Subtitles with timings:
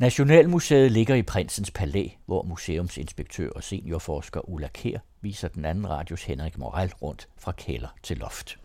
[0.00, 6.24] Nationalmuseet ligger i Prinsens Palæ, hvor museumsinspektør og seniorforsker Ulla Kær viser den anden radios
[6.24, 8.58] Henrik Moral rundt fra kælder til loft.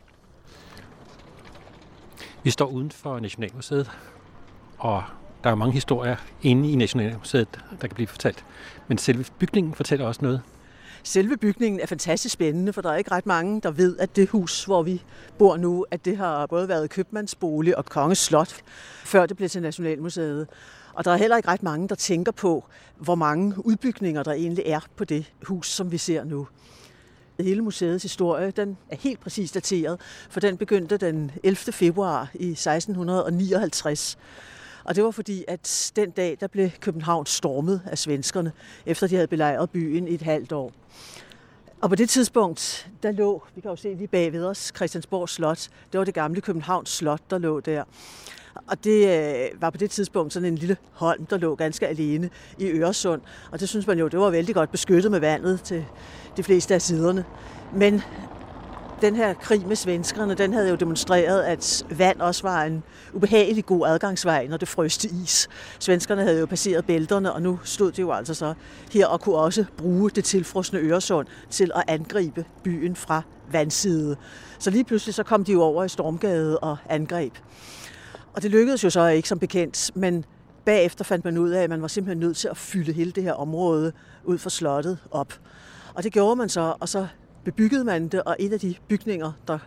[2.44, 3.92] Vi står uden for Nationalmuseet,
[4.78, 5.04] og
[5.44, 7.48] der er mange historier inde i Nationalmuseet,
[7.82, 8.46] der kan blive fortalt.
[8.88, 10.42] Men selve bygningen fortæller også noget.
[11.08, 14.30] Selve bygningen er fantastisk spændende, for der er ikke ret mange, der ved, at det
[14.30, 15.04] hus, hvor vi
[15.38, 18.62] bor nu, at det har både været købmandsbolig og konges slot,
[19.04, 20.48] før det blev til Nationalmuseet.
[20.94, 22.66] Og der er heller ikke ret mange, der tænker på,
[22.98, 26.48] hvor mange udbygninger der egentlig er på det hus, som vi ser nu.
[27.40, 31.58] Hele museets historie den er helt præcis dateret, for den begyndte den 11.
[31.58, 34.18] februar i 1659.
[34.86, 38.52] Og det var fordi, at den dag, der blev København stormet af svenskerne,
[38.86, 40.72] efter de havde belejret byen i et halvt år.
[41.82, 45.70] Og på det tidspunkt, der lå, vi kan jo se lige bagved os, Christiansborg Slot.
[45.92, 47.84] Det var det gamle Københavns Slot, der lå der.
[48.68, 52.30] Og det øh, var på det tidspunkt sådan en lille holm, der lå ganske alene
[52.58, 53.22] i Øresund.
[53.52, 55.86] Og det synes man jo, det var vældig godt beskyttet med vandet til
[56.38, 57.26] de fleste af siderne.
[57.74, 58.02] Men
[59.02, 63.66] den her krig med svenskerne, den havde jo demonstreret, at vand også var en ubehagelig
[63.66, 65.48] god adgangsvej, når det frøste is.
[65.80, 68.54] Svenskerne havde jo passeret bælterne, og nu stod det jo altså så
[68.92, 74.16] her og kunne også bruge det tilfrosne Øresund til at angribe byen fra vandside.
[74.60, 77.34] Så lige pludselig så kom de jo over i Stormgade og angreb.
[78.34, 80.26] Og det lykkedes jo så ikke som bekendt, men
[80.66, 83.24] bagefter fandt man ud af, at man var simpelthen nødt til at fylde hele det
[83.24, 83.92] her område
[84.24, 85.34] ud for slottet op.
[85.94, 87.08] Og det gjorde man så, og så
[87.46, 89.60] bebyggede man det, og en af de bygninger, der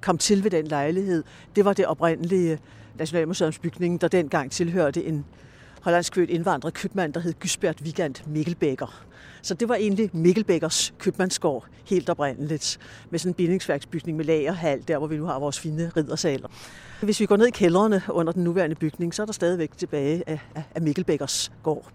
[0.00, 1.24] kom til ved den lejlighed,
[1.56, 2.58] det var det oprindelige
[2.98, 5.24] Nationalmuseums bygning, der dengang tilhørte en
[5.82, 9.04] hollandsk født indvandret købmand, der hed Gysbert Vigand Mikkelbækker.
[9.42, 12.78] Så det var egentlig Mikkelbækkers købmandsgård helt oprindeligt,
[13.10, 16.48] med sådan en bindingsværksbygning med lagerhal, der hvor vi nu har vores fine riddersaler.
[17.02, 20.22] Hvis vi går ned i kældrene under den nuværende bygning, så er der stadigvæk tilbage
[20.26, 20.40] af,
[20.74, 21.92] af Mikkelbækkers gård.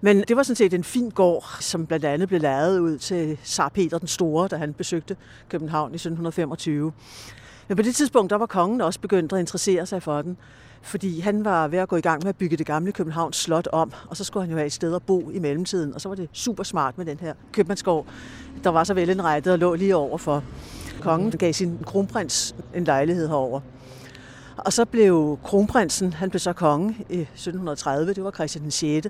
[0.00, 3.38] Men det var sådan set en fin gård, som blandt andet blev lavet ud til
[3.42, 5.16] Sar Peter den Store, da han besøgte
[5.48, 6.92] København i 1725.
[7.68, 10.36] Men på det tidspunkt, der var kongen også begyndt at interessere sig for den,
[10.82, 13.68] fordi han var ved at gå i gang med at bygge det gamle Københavns Slot
[13.72, 16.08] om, og så skulle han jo have et sted at bo i mellemtiden, og så
[16.08, 18.06] var det super smart med den her købmandsgård,
[18.64, 20.44] der var så velindrettet og lå lige overfor.
[21.00, 23.60] Kongen gav sin kronprins en lejlighed herover.
[24.56, 29.08] Og så blev kronprinsen, han blev så konge i 1730, det var Christian 6.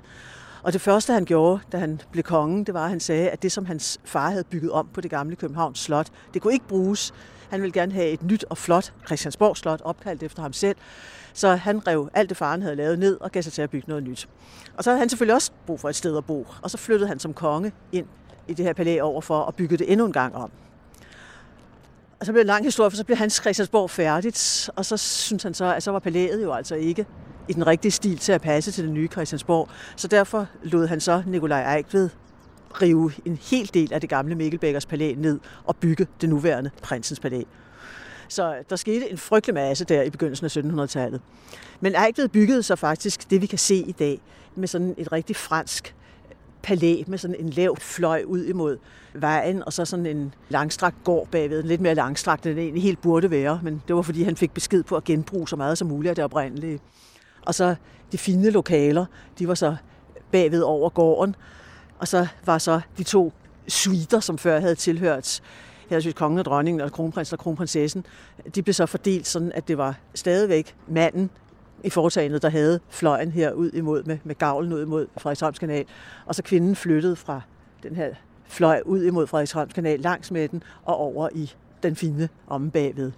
[0.63, 3.43] Og det første, han gjorde, da han blev konge, det var, at han sagde, at
[3.43, 6.67] det, som hans far havde bygget om på det gamle Københavns Slot, det kunne ikke
[6.67, 7.13] bruges.
[7.49, 10.77] Han ville gerne have et nyt og flot Christiansborg Slot, opkaldt efter ham selv.
[11.33, 13.87] Så han rev alt det, faren havde lavet ned og gav sig til at bygge
[13.87, 14.29] noget nyt.
[14.77, 16.47] Og så havde han selvfølgelig også brug for et sted at bo.
[16.61, 18.05] Og så flyttede han som konge ind
[18.47, 20.51] i det her palæ over for at bygge det endnu en gang om.
[22.21, 24.97] Og så blev det en lang historie, for så blev hans Christiansborg færdigt, og så
[24.97, 27.05] synes han så, at så var palæet jo altså ikke
[27.49, 29.69] i den rigtige stil til at passe til det nye Christiansborg.
[29.95, 32.09] Så derfor lod han så Nikolaj Eichved
[32.81, 37.19] rive en hel del af det gamle Mikkelbækkers palæ ned og bygge det nuværende Prinsens
[37.19, 37.41] Palæ.
[38.27, 41.21] Så der skete en frygtelig masse der i begyndelsen af 1700-tallet.
[41.79, 44.21] Men Eichved byggede så faktisk det, vi kan se i dag,
[44.55, 45.95] med sådan et rigtig fransk
[46.63, 48.77] palæ med sådan en lav fløj ud imod
[49.13, 53.01] vejen, og så sådan en langstrakt gård bagved, lidt mere langstrakt, end det egentlig helt
[53.01, 55.87] burde være, men det var fordi, han fik besked på at genbruge så meget som
[55.87, 56.79] muligt af det oprindelige.
[57.41, 57.75] Og så
[58.11, 59.05] de fine lokaler,
[59.39, 59.75] de var så
[60.31, 61.35] bagved over gården,
[61.99, 63.33] og så var så de to
[63.67, 65.41] suiter, som før havde tilhørt
[65.81, 68.05] henholdsvis kongen og dronningen og kronprinsen og kronprinsessen,
[68.55, 71.29] de blev så fordelt sådan, at det var stadigvæk manden
[71.83, 75.85] i foretagendet, der havde fløjen her ud imod med, med gavlen ud imod Frederiksholms kanal.
[76.25, 77.41] Og så kvinden flyttede fra
[77.83, 78.13] den her
[78.45, 81.53] fløj ud imod Frederiksholms kanal langs med den og over i
[81.83, 83.11] den fine omme bagved.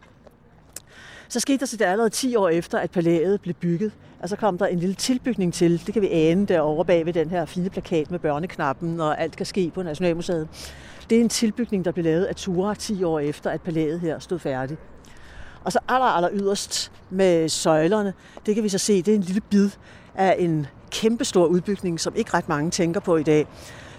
[1.27, 4.35] Så skete der så det allerede 10 år efter, at palæet blev bygget, og så
[4.35, 5.85] kom der en lille tilbygning til.
[5.85, 9.35] Det kan vi ane derovre bag ved den her fine plakat med børneknappen, og alt
[9.35, 10.47] kan ske på Nationalmuseet.
[11.09, 14.19] Det er en tilbygning, der blev lavet af Tura 10 år efter, at palæet her
[14.19, 14.79] stod færdigt.
[15.63, 18.13] Og så aller, aller yderst med søjlerne,
[18.45, 19.69] det kan vi så se, det er en lille bid
[20.15, 23.47] af en kæmpestor udbygning, som ikke ret mange tænker på i dag.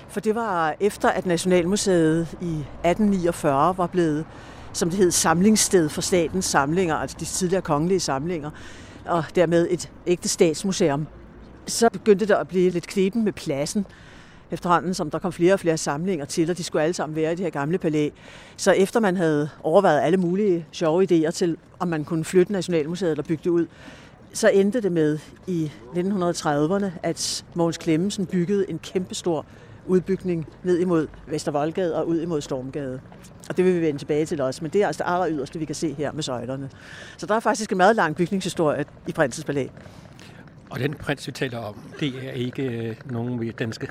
[0.09, 4.25] For det var efter, at Nationalmuseet i 1849 var blevet,
[4.73, 8.51] som det hed, samlingssted for statens samlinger, altså de tidligere kongelige samlinger,
[9.05, 11.07] og dermed et ægte statsmuseum.
[11.67, 13.87] Så begyndte der at blive lidt klippen med pladsen,
[14.51, 17.33] efterhånden, som der kom flere og flere samlinger til, og de skulle alle sammen være
[17.33, 18.09] i det her gamle palæ.
[18.57, 23.11] Så efter man havde overvejet alle mulige sjove idéer til, om man kunne flytte Nationalmuseet
[23.11, 23.67] eller bygge det ud,
[24.33, 29.47] så endte det med i 1930'erne, at Mogens Klemmensen byggede en kæmpestor
[29.87, 33.01] udbygning ned imod Vestervoldgade og ud imod Stormgade.
[33.49, 35.59] Og det vil vi vende tilbage til også, men det er altså det aller yderste,
[35.59, 36.71] vi kan se her med søjlerne.
[37.17, 39.67] Så der er faktisk en meget lang bygningshistorie i Prinsens Palæ.
[40.71, 43.89] Og den prins, vi taler om, det er ikke øh, nogen vi danske.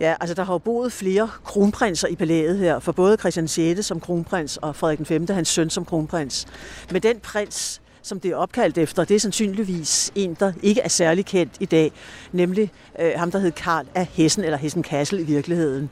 [0.00, 3.86] Ja, altså der har jo boet flere kronprinser i palæet her, for både Christian 6.
[3.86, 5.26] som kronprins og Frederik 5.
[5.30, 6.46] hans søn som kronprins.
[6.92, 10.88] Men den prins, som det er opkaldt efter, det er sandsynligvis en, der ikke er
[10.88, 11.92] særlig kendt i dag,
[12.32, 12.70] nemlig
[13.00, 15.90] øh, ham, der hed Karl af Hessen, eller Hessen Kassel i virkeligheden.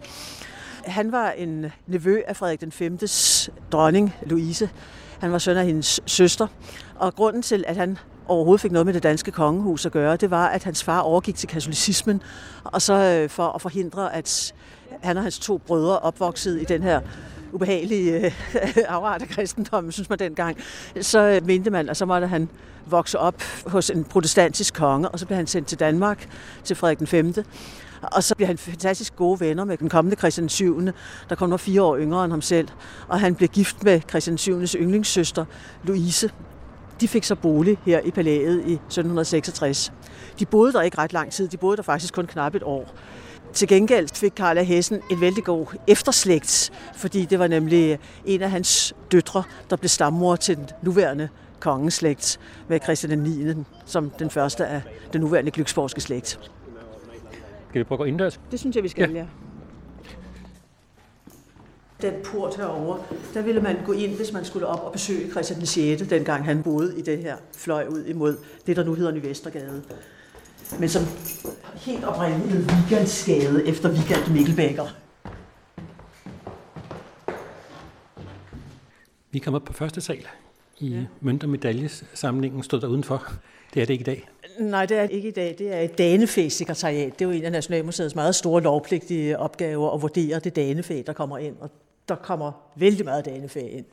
[0.85, 2.99] Han var en nevø af Frederik den 5.
[3.73, 4.71] dronning, Louise.
[5.19, 6.47] Han var søn af hendes søster.
[6.95, 7.99] Og grunden til, at han
[8.33, 11.37] overhovedet fik noget med det danske kongehus at gøre, det var, at hans far overgik
[11.37, 12.23] til katolicismen,
[12.65, 14.55] og så øh, for at forhindre, at
[15.01, 17.01] han og hans to brødre opvoksede i den her
[17.53, 18.33] ubehagelige øh,
[18.89, 20.57] afart af kristendommen, synes man dengang,
[21.01, 22.49] så øh, mente man, at så måtte han
[22.87, 26.29] vokse op hos en protestantisk konge, og så blev han sendt til Danmark,
[26.65, 27.35] til Frederik den 5.
[28.03, 30.81] Og så bliver han fantastisk gode venner med den kommende Christian 7.,
[31.29, 32.69] der kommer fire år yngre end ham selv.
[33.09, 35.45] Og han bliver gift med Christian 7.s yndlingssøster,
[35.85, 36.31] Louise.
[37.03, 39.93] De fik så bolig her i palæet i 1766.
[40.39, 42.95] De boede der ikke ret lang tid, de boede der faktisk kun knap et år.
[43.53, 48.43] Til gengæld fik Karl af Hessen en vældig god efterslægt, fordi det var nemlig en
[48.43, 51.29] af hans døtre, der blev stammor til den nuværende
[51.61, 53.65] kongeslægt med Christian 9.
[53.87, 54.83] som den første af
[55.13, 56.29] den nuværende Glücksborgske slægt.
[57.69, 58.41] Skal vi prøve at gå indendørs?
[58.51, 59.19] Det synes jeg, vi skal, Ja.
[59.19, 59.27] ja.
[62.03, 63.03] Den port herovre,
[63.35, 66.45] der ville man gå ind, hvis man skulle op og besøge Christian den 6., dengang
[66.45, 69.83] han boede i det her fløj ud imod det, der nu hedder Nyvestergade.
[70.81, 71.03] Men som
[71.77, 74.87] helt oprindeligt hed Vigandsgade efter Vigand Mikkelbækker.
[79.31, 80.27] Vi kom op på første sal
[80.79, 81.05] i ja.
[81.21, 83.33] mønt- og medaljesamlingen, stod der udenfor.
[83.75, 84.29] Det er det ikke i dag.
[84.61, 85.55] Nej, det er ikke i dag.
[85.59, 87.19] Det er et danefæ-sekretariat.
[87.19, 91.13] Det er jo en af Nationalmuseets meget store lovpligtige opgaver at vurdere det danefæ, der
[91.13, 91.57] kommer ind.
[91.61, 91.71] Og
[92.09, 93.85] der kommer vældig meget danefæ ind.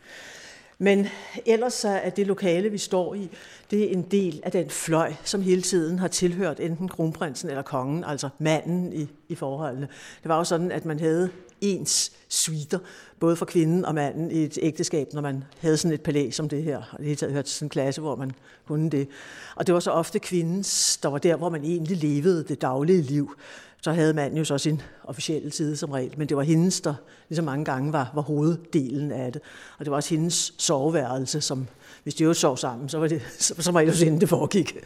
[0.81, 1.07] Men
[1.45, 3.29] ellers så er det lokale, vi står i,
[3.71, 7.61] det er en del af den fløj, som hele tiden har tilhørt enten kronprinsen eller
[7.61, 9.87] kongen, altså manden i, i forholdene.
[10.23, 11.29] Det var jo sådan, at man havde
[11.61, 12.79] ens suiter,
[13.19, 16.49] både for kvinden og manden i et ægteskab, når man havde sådan et palæ som
[16.49, 16.77] det her.
[16.77, 18.31] Og det hele taget hørt til sådan en klasse, hvor man
[18.67, 19.07] kunne det.
[19.55, 23.01] Og det var så ofte kvindens, der var der, hvor man egentlig levede det daglige
[23.01, 23.35] liv.
[23.81, 26.93] Så havde manden jo så sin officielle side som regel, men det var hendes, der
[27.29, 29.41] ligesom mange gange var, var hoveddelen af det.
[29.77, 31.67] Og det var også hendes soveværelse, som
[32.03, 34.77] hvis de jo sov sammen, så var det som regel også inden det foregik.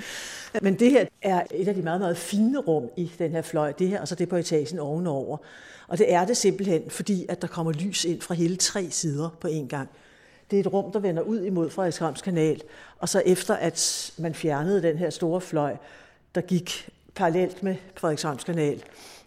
[0.61, 3.71] Men det her er et af de meget, meget fine rum i den her fløj,
[3.71, 5.37] det her, og så det på etagen ovenover.
[5.87, 9.29] Og det er det simpelthen, fordi at der kommer lys ind fra hele tre sider
[9.39, 9.89] på en gang.
[10.51, 12.61] Det er et rum, der vender ud imod Frederikshavns kanal,
[12.99, 15.75] og så efter at man fjernede den her store fløj,
[16.35, 18.83] der gik parallelt med Frederikshavns kanal,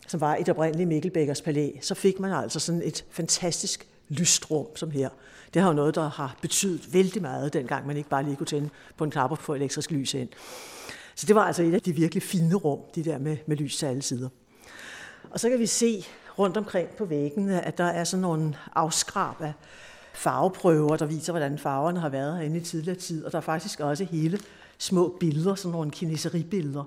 [0.06, 4.90] som var et oprindeligt Mikkelbækkers palæ, så fik man altså sådan et fantastisk lystrum som
[4.90, 5.08] her.
[5.54, 8.46] Det har jo noget, der har betydet vældig meget, dengang man ikke bare lige kunne
[8.46, 10.28] tænde på en knap og få elektrisk lys ind.
[11.14, 13.76] Så det var altså et af de virkelig fine rum, de der med, med lys
[13.76, 14.28] til alle sider.
[15.30, 16.04] Og så kan vi se
[16.38, 19.52] rundt omkring på væggene, at der er sådan nogle afskrab af
[20.14, 23.24] farveprøver, der viser, hvordan farverne har været herinde i tidligere tid.
[23.24, 24.40] Og der er faktisk også hele
[24.78, 26.84] små billeder, sådan nogle kineseribilleder.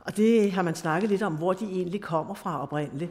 [0.00, 3.10] Og det har man snakket lidt om, hvor de egentlig kommer fra oprindeligt.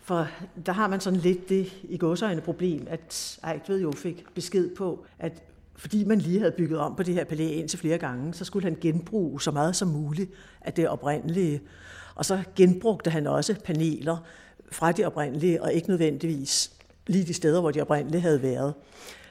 [0.00, 0.26] For
[0.66, 5.04] der har man sådan lidt det i godsøjne problem, at Eigtved jo fik besked på,
[5.18, 5.42] at
[5.76, 8.64] fordi man lige havde bygget om på det her palæ indtil flere gange, så skulle
[8.64, 10.30] han genbruge så meget som muligt
[10.60, 11.60] af det oprindelige.
[12.14, 14.16] Og så genbrugte han også paneler
[14.72, 16.72] fra det oprindelige, og ikke nødvendigvis
[17.06, 18.74] lige de steder, hvor de oprindelige havde været.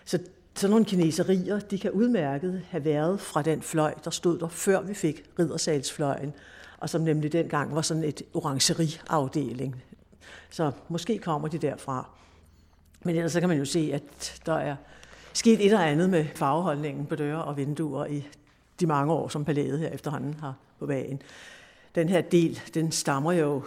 [0.06, 0.20] Så
[0.56, 4.82] sådan nogle kineserier, de kan udmærket have været fra den fløj, der stod der, før
[4.82, 6.34] vi fik riddersalsfløjen,
[6.78, 9.84] og som nemlig dengang var sådan et orangeriafdeling.
[10.50, 12.10] Så måske kommer de derfra.
[13.04, 14.76] Men ellers så kan man jo se, at der er
[15.34, 18.28] sket et eller andet med farveholdningen på døre og vinduer i
[18.80, 21.22] de mange år, som palæet her efterhånden har på bagen.
[21.96, 23.64] Den her del, den stammer jo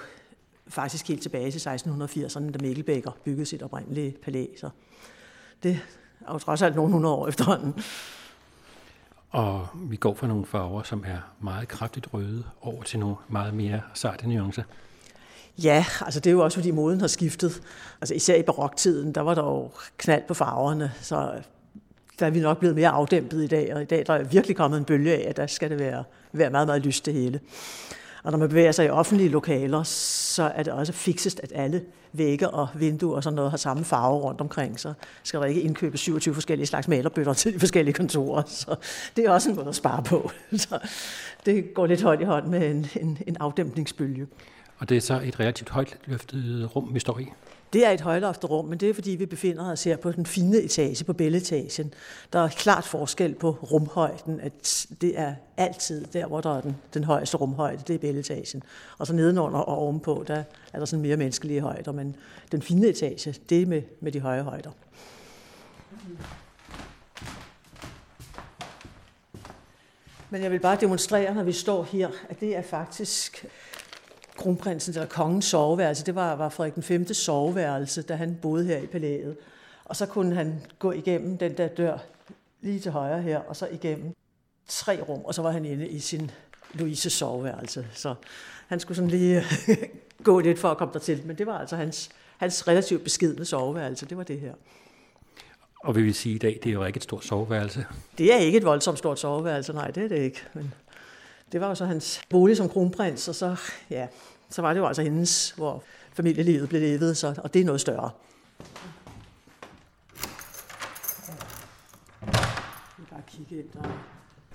[0.68, 4.46] faktisk helt tilbage til 1680'erne, da Mikkelbækker byggede sit oprindelige palæ.
[4.60, 4.70] Så
[5.62, 5.80] det
[6.28, 7.74] er jo trods alt nogle hundrede år efterhånden.
[9.30, 13.54] Og vi går fra nogle farver, som er meget kraftigt røde, over til nogle meget
[13.54, 14.62] mere sarte nuancer.
[15.58, 17.62] Ja, altså det er jo også, fordi moden har skiftet.
[18.00, 21.32] Altså især i baroktiden, der var der jo knald på farverne, så
[22.18, 24.56] der er vi nok blevet mere afdæmpet i dag, og i dag der er virkelig
[24.56, 27.40] kommet en bølge af, at der skal det være, være meget, meget lyst det hele.
[28.22, 31.82] Og når man bevæger sig i offentlige lokaler, så er det også fiksest, at alle
[32.12, 34.80] vægge og vinduer og sådan noget har samme farve rundt omkring.
[34.80, 38.42] Så skal der ikke indkøbe 27 forskellige slags malerbøtter til de forskellige kontorer.
[38.46, 38.76] Så
[39.16, 40.30] det er også en måde at spare på.
[40.56, 40.78] Så
[41.46, 44.26] det går lidt hånd i hånd med en, en, en afdæmpningsbølge.
[44.78, 47.26] Og det er så et relativt højt løftet rum, vi står i.
[47.72, 50.26] Det er et højloftet rum, men det er fordi, vi befinder os her på den
[50.26, 51.94] fine etage, på bæletagen.
[52.32, 56.76] Der er klart forskel på rumhøjden, at det er altid der, hvor der er den,
[56.94, 58.62] den højeste rumhøjde, det er bæletagen.
[58.98, 62.16] Og så nedenunder og ovenpå, der er der sådan mere menneskelige højder, men
[62.52, 64.70] den fine etage, det er med, med de høje højder.
[70.30, 73.46] Men jeg vil bare demonstrere, når vi står her, at det er faktisk
[74.40, 76.06] kronprinsens eller kongens soveværelse.
[76.06, 77.14] Det var, var Frederik den 5.
[77.14, 79.37] soveværelse, da han boede her i palæet.
[79.85, 81.99] Og så kunne han gå igennem den der dør
[82.61, 84.14] lige til højre her, og så igennem
[84.68, 86.30] tre rum, og så var han inde i sin
[86.75, 87.87] Louise soveværelse.
[87.94, 88.14] Så
[88.66, 89.42] han skulle sådan lige
[90.25, 94.06] gå lidt for at komme dertil, men det var altså hans, hans relativt beskidende soveværelse,
[94.06, 94.54] det var det her.
[95.85, 97.87] Og vi vil sige i dag, det er jo ikke et stort soveværelse.
[98.18, 100.42] Det er ikke et voldsomt stort soveværelse, nej, det er det ikke.
[100.54, 100.75] Men
[101.52, 103.56] det var jo så hans bolig som kronprins, og så,
[103.90, 104.06] ja,
[104.50, 107.80] så var det jo altså hendes, hvor familielivet blev levet, så, og det er noget
[107.80, 108.11] større.
[113.11, 113.83] Bare kigge ind der.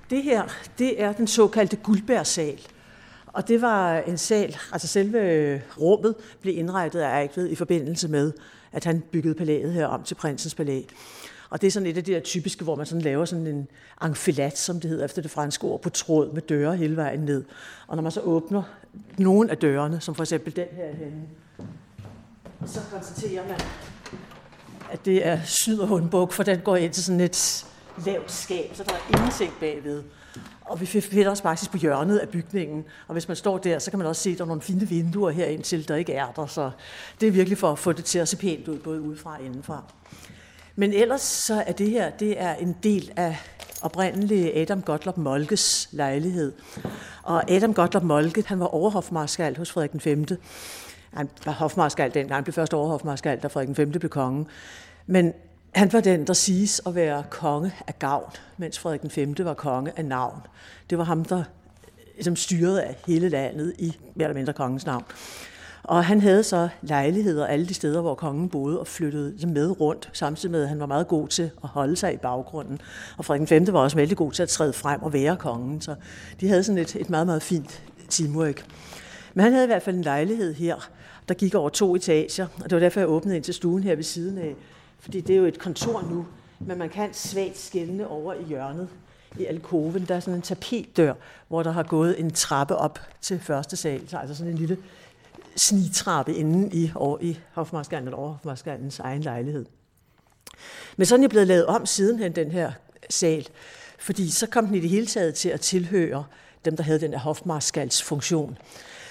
[0.09, 0.43] Det her,
[0.77, 2.67] det er den såkaldte Guldbærsal.
[3.27, 8.33] Og det var en sal, altså selve rummet blev indrettet af Eichved i forbindelse med,
[8.71, 10.81] at han byggede palæet her om til prinsens palæ.
[11.49, 13.67] Og det er sådan et af de der typiske, hvor man sådan laver sådan en
[14.03, 17.43] enfilat, som det hedder efter det franske ord, på tråd med døre hele vejen ned.
[17.87, 18.63] Og når man så åbner
[19.17, 21.21] nogle af dørene, som for eksempel den her henne,
[22.65, 23.59] så konstaterer man,
[24.91, 27.65] at det er syd og hundbuk, for den går ind til sådan et
[28.05, 30.03] lavt skab, så der er ingenting bagved.
[30.61, 33.91] Og vi finder os faktisk på hjørnet af bygningen, og hvis man står der, så
[33.91, 36.31] kan man også se, at der er nogle fine vinduer herind til, der ikke er
[36.35, 36.71] der, så
[37.21, 39.45] det er virkelig for at få det til at se pænt ud, både udefra og
[39.45, 39.83] indenfra.
[40.75, 43.37] Men ellers så er det her, det er en del af
[43.81, 46.53] oprindelige Adam Gottlob Molkes lejlighed.
[47.23, 50.25] Og Adam Gottlob Molke, han var overhofmarskal hos Frederik 5.
[51.13, 53.91] Han var hofmarskal dengang, han blev først overhofmarskal, da Frederik 5.
[53.91, 54.45] blev konge.
[55.05, 55.33] Men
[55.71, 59.35] han var den, der siges at være konge af gavn, mens Frederik 5.
[59.39, 60.41] var konge af navn.
[60.89, 61.43] Det var ham, der
[62.21, 65.03] som styrede af hele landet i mere eller mindre kongens navn.
[65.87, 70.09] Og han havde så lejligheder alle de steder, hvor kongen boede, og flyttede med rundt,
[70.13, 72.81] samtidig med, at han var meget god til at holde sig i baggrunden.
[73.17, 73.67] Og Frederik 5.
[73.73, 75.95] var også vældig god til at træde frem og være kongen, så
[76.39, 78.65] de havde sådan et, et meget, meget fint teamwork.
[79.33, 80.89] Men han havde i hvert fald en lejlighed her,
[81.27, 83.95] der gik over to etager, og det var derfor, jeg åbnede ind til stuen her
[83.95, 84.55] ved siden af.
[84.99, 86.25] Fordi det er jo et kontor nu,
[86.59, 88.87] men man kan svagt skælne over i hjørnet
[89.39, 90.05] i alkoven.
[90.07, 91.13] Der er sådan en tapetdør,
[91.47, 94.77] hvor der har gået en trappe op til første sal, så altså sådan en lille
[95.55, 99.65] snigtrappe inden i, over, i hofmarskallen eller overhofmarskallens egen lejlighed.
[100.97, 102.71] Men sådan er blevet lavet om sidenhen, den her
[103.09, 103.47] sal,
[103.99, 106.25] fordi så kom den i det hele taget til at tilhøre
[106.65, 108.57] dem, der havde den her hofmarskals funktion.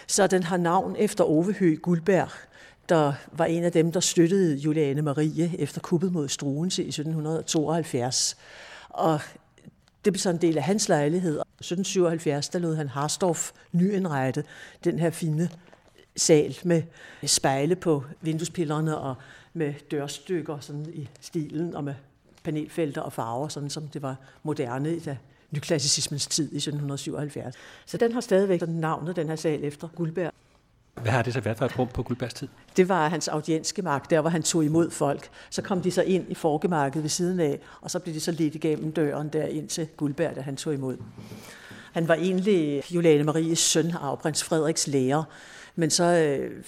[0.06, 2.28] Så den har navn efter Ove Høgh Guldberg,
[2.88, 8.36] der var en af dem, der støttede Juliane Marie efter kuppet mod Struense i 1772.
[8.88, 9.20] Og
[10.04, 11.34] det blev så en del af hans lejlighed.
[11.34, 14.44] I 1777 der lod han Harstorff nyindrette
[14.84, 15.50] den her fine
[16.16, 16.82] sal med
[17.26, 19.14] spejle på vinduespillerne og
[19.52, 21.94] med dørstykker sådan i stilen og med
[22.44, 25.16] panelfelter og farver, sådan som det var moderne i da
[25.50, 27.54] nyklassicismens tid i 1777.
[27.86, 30.32] Så den har stadigvæk den navnet, den her sal, efter Guldberg.
[31.02, 32.48] Hvad har det så været for et rum på Guldbergs tid?
[32.76, 35.28] Det var hans audienske mark, der hvor han tog imod folk.
[35.50, 38.32] Så kom de så ind i forgemarkedet ved siden af, og så blev de så
[38.32, 40.96] lidt igennem døren der ind til Guldberg, da han tog imod.
[41.92, 45.24] Han var egentlig Juliane Maries søn og prins Frederiks lærer,
[45.76, 46.62] men så øh,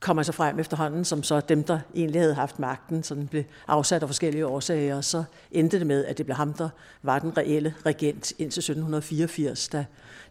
[0.00, 4.02] kom så frem efterhånden, som så dem, der egentlig havde haft magten, sådan blev afsat
[4.02, 6.68] af forskellige årsager, og så endte det med, at det blev ham, der
[7.02, 9.84] var den reelle regent indtil 1784, da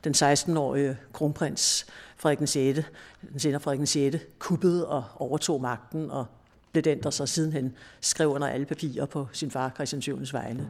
[0.04, 1.86] den 16-årige kronprins
[2.18, 2.88] Frederik 6.,
[3.32, 6.26] den senere Frederik 6., kuppede og overtog magten, og
[6.72, 10.20] blev den, der så sidenhen skrev under alle papirer på sin far Christian 7.
[10.32, 10.70] vegne.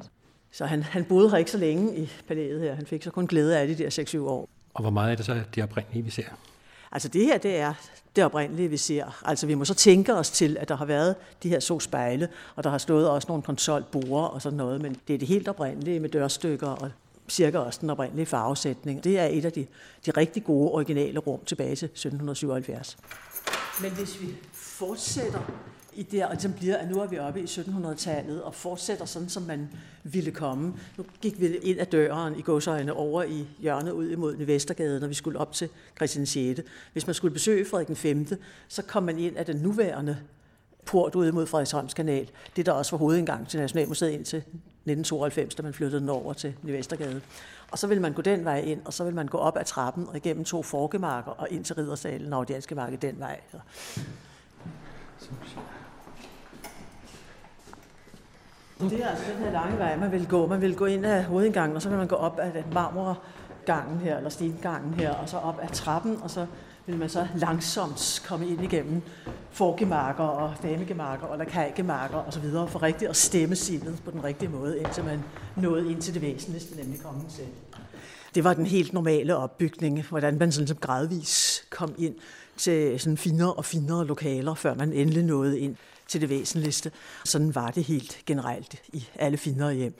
[0.51, 2.75] Så han, han boede her ikke så længe i palæet her.
[2.75, 4.49] Han fik så kun glæde af det de der 6-7 år.
[4.73, 6.23] Og hvor meget er det så, de oprindelige, vi ser?
[6.91, 7.73] Altså det her, det er
[8.15, 9.21] det oprindelige, vi ser.
[9.25, 12.29] Altså vi må så tænke os til, at der har været de her så spejle,
[12.55, 15.47] og der har stået også nogle konsolborde og sådan noget, men det er det helt
[15.47, 16.91] oprindelige med dørstykker og
[17.29, 19.03] cirka også den oprindelige farvesætning.
[19.03, 19.67] Det er et af de,
[20.05, 22.97] de rigtig gode originale rum tilbage til 1777.
[23.81, 25.51] Men hvis vi fortsætter
[25.99, 29.29] i det, og ligesom bliver, at nu er vi oppe i 1700-tallet, og fortsætter sådan,
[29.29, 29.69] som man
[30.03, 30.73] ville komme.
[30.97, 35.07] Nu gik vi ind ad døren i godsøjne over i hjørnet ud imod Vestergade, når
[35.07, 36.61] vi skulle op til Christian 6.
[36.93, 38.27] Hvis man skulle besøge Frederik 5.,
[38.67, 40.17] så kom man ind af den nuværende
[40.85, 42.29] port ud mod Frederiksholms kanal.
[42.55, 46.53] Det der også var hovedindgang til Nationalmuseet indtil 1992, da man flyttede den over til
[46.61, 47.21] Vestergade.
[47.71, 49.65] Og så vil man gå den vej ind, og så vil man gå op ad
[49.65, 53.39] trappen og igennem to forkemarker og ind til Riddersalen og Audianske Marked den vej.
[53.51, 53.57] Så.
[58.79, 60.47] Det er altså den her lange vej, man vil gå.
[60.47, 63.99] Man vil gå ind af hovedindgangen, og så vil man gå op ad den marmorgangen
[63.99, 66.45] her, eller stengangen her, og så op ad trappen, og så
[66.85, 69.01] vil man så langsomt komme ind igennem
[69.51, 74.23] forgemarker og damegemarker og lakajgemarker og så videre, for rigtigt at stemme sindet på den
[74.23, 75.23] rigtige måde, indtil man
[75.55, 77.47] nåede ind til det væsentligste, nemlig kongen selv.
[78.35, 82.15] Det var den helt normale opbygning, hvordan man sådan gradvis kom ind
[82.57, 85.75] til sådan finere og finere lokaler, før man endelig nåede ind
[86.09, 86.91] til det væsentligste.
[87.25, 89.93] Sådan var det helt generelt i alle finere hjem.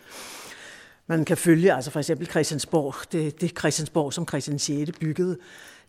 [1.08, 4.92] Man kan følge altså for eksempel Christiansborg, det, det Christiansborg, som Christian 6.
[5.00, 5.38] byggede,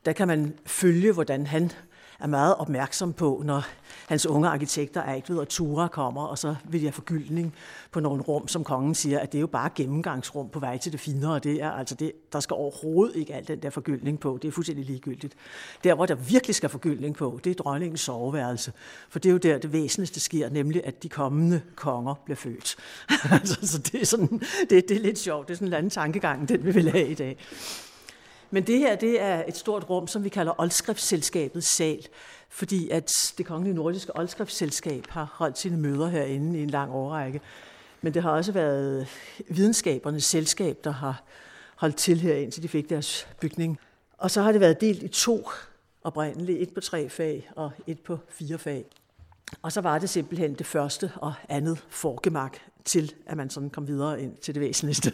[0.05, 1.73] der kan man følge, hvordan han
[2.21, 3.67] er meget opmærksom på, når
[4.09, 7.55] hans unge arkitekter Eigtved og Tura kommer, og så vil jeg forgyldning
[7.91, 10.93] på nogle rum, som kongen siger, at det er jo bare gennemgangsrum på vej til
[10.93, 14.21] det finere, og det er altså det, der skal overhovedet ikke alt den der forgyldning
[14.21, 14.39] på.
[14.43, 15.35] Det er fuldstændig ligegyldigt.
[15.85, 18.73] Der, hvor der virkelig skal forgyldning på, det er dronningens soveværelse.
[19.09, 22.77] For det er jo der, det væsentligste sker, nemlig at de kommende konger bliver født.
[23.41, 25.49] altså, så det er, sådan, det, det er lidt sjovt.
[25.49, 27.39] Det er sådan en anden tankegang, den vi vil have i dag.
[28.51, 32.07] Men det her, det er et stort rum, som vi kalder Oldskriftsselskabets sal,
[32.49, 37.41] fordi at det kongelige nordiske Oldskriftsselskab har holdt sine møder herinde i en lang årrække.
[38.03, 39.09] Men det har også været
[39.49, 41.23] videnskabernes selskab, der har
[41.77, 43.79] holdt til her, indtil de fik deres bygning.
[44.19, 45.49] Og så har det været delt i to
[46.05, 48.85] oprindeligt, et på tre fag og et på fire fag.
[49.63, 53.87] Og så var det simpelthen det første og andet forgemak til, at man sådan kom
[53.87, 55.13] videre ind til det væsentligste.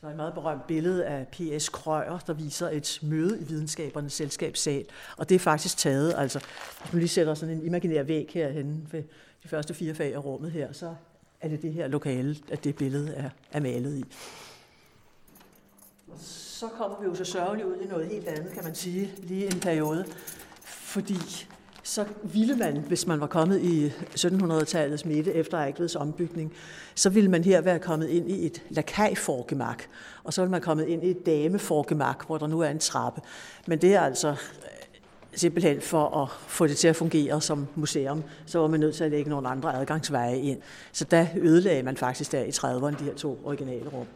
[0.00, 1.68] Der er et meget berømt billede af P.S.
[1.68, 4.84] Krøyer, der viser et møde i videnskabernes selskabssal.
[5.16, 6.38] Og det er faktisk taget, altså
[6.80, 9.02] hvis man lige sætter sådan en imaginær væg herhen ved
[9.42, 10.94] de første fire fag af rummet her, så
[11.40, 14.04] er det det her lokale, at det billede er, er malet i.
[16.08, 19.12] Og så kommer vi jo så sørgeligt ud i noget helt andet, kan man sige,
[19.18, 20.04] lige en periode.
[20.64, 21.46] Fordi
[21.88, 26.52] så ville man, hvis man var kommet i 1700-tallets midte efter Eigtveds ombygning,
[26.94, 29.82] så ville man her være kommet ind i et lakajforgemak,
[30.24, 33.20] og så ville man kommet ind i et dameforgemak, hvor der nu er en trappe.
[33.66, 34.36] Men det er altså øh,
[35.34, 39.04] simpelthen for at få det til at fungere som museum, så var man nødt til
[39.04, 40.58] at lægge nogle andre adgangsveje ind.
[40.92, 44.06] Så der ødelagde man faktisk der i 30'erne de her to originale rum.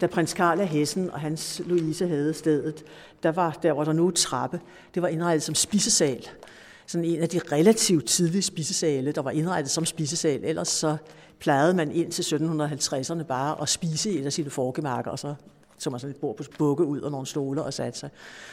[0.00, 2.84] Da prins Karl af Hessen og hans Louise havde stedet,
[3.22, 4.60] der var der, hvor der nu er trappe,
[4.94, 6.28] det var indrettet som spisesal
[6.86, 10.40] sådan en af de relativt tidlige spisesale, der var indrettet som spisesal.
[10.44, 10.96] Ellers så
[11.38, 15.34] plejede man ind til 1750'erne bare at spise i et af sine forgemarker, og så
[15.78, 18.10] som man sådan et bord på bukke ud og nogle stole og satte sig.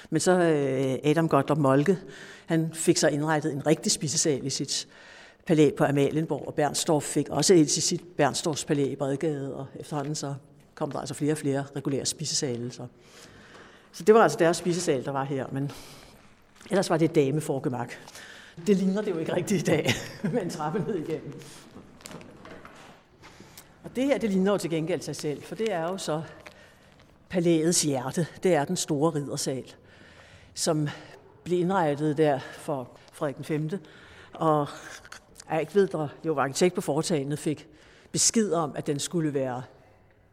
[0.10, 1.98] Men så øh, Adam Gottlob Molke,
[2.46, 4.88] han fik så indrettet en rigtig spisesal i sit
[5.46, 9.66] palæ på Amalienborg, og Bernstorff fik også et til sit Bernstorffs palæ i Bredgade, og
[9.80, 10.34] efterhånden så
[10.76, 12.72] kom der altså flere og flere regulære spisesale.
[12.72, 12.86] Så.
[13.92, 15.72] så det var altså deres spisesal, der var her, men
[16.70, 17.94] ellers var det et dameforgemak.
[18.68, 19.90] Det ligner det jo ikke rigtigt i dag,
[20.34, 21.42] med en trappe ned igennem.
[23.84, 26.22] Og det her, det ligner jo til gengæld sig selv, for det er jo så
[27.30, 28.28] palæets hjerte.
[28.44, 29.74] Det er den store riddersal,
[30.54, 30.90] som
[31.44, 33.70] blev indrettet der for Frederik den 5.
[34.34, 34.68] Og
[35.74, 37.68] ved, der jo var arkitekt på foretagendet, fik
[38.12, 39.64] besked om, at den skulle være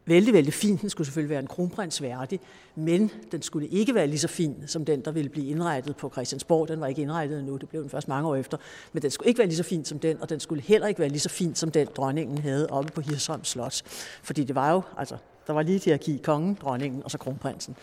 [0.08, 0.76] vældig, vældig fin.
[0.76, 2.40] Den skulle selvfølgelig være en kronprins værdig,
[2.74, 6.10] men den skulle ikke være lige så fin som den, der ville blive indrettet på
[6.10, 6.68] Christiansborg.
[6.68, 8.56] Den var ikke indrettet endnu, det blev den først mange år efter.
[8.92, 11.00] Men den skulle ikke være lige så fin som den, og den skulle heller ikke
[11.00, 13.82] være lige så fin som den, dronningen havde oppe på Hirsholm Slot.
[14.22, 15.16] Fordi det var jo, altså,
[15.46, 17.76] der var lige hierarki, kongen, dronningen og så kronprinsen.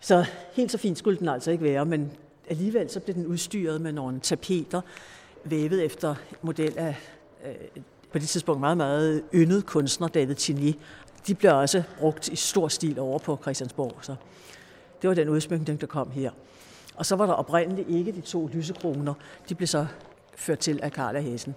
[0.00, 2.10] Så helt så fint skulle den altså ikke være, men
[2.50, 4.80] alligevel så blev den udstyret med nogle tapeter,
[5.44, 6.96] vævet efter model af
[7.46, 10.72] øh, på det tidspunkt meget, meget yndet kunstner David Chinier,
[11.26, 13.94] de blev også brugt i stor stil over på Christiansborg.
[14.02, 14.14] Så
[15.02, 16.30] det var den udsmykning, der kom her.
[16.94, 19.14] Og så var der oprindeligt ikke de to lysekroner.
[19.48, 19.86] De blev så
[20.36, 21.54] ført til af Karl af Hessen.